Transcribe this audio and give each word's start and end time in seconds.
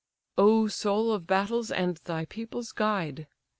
"O 0.35 0.65
soul 0.67 1.11
of 1.11 1.27
battles, 1.27 1.69
and 1.71 1.97
thy 2.05 2.25
people's 2.25 2.71
guide! 2.71 3.27